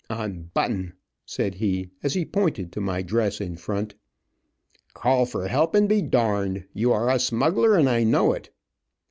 [0.09, 0.93] "Unbutton,"
[1.27, 3.93] said he as he pointed to my dress in front.
[4.95, 6.65] "Call for help and be darned.
[6.73, 8.49] You are a smuggler, and I know it."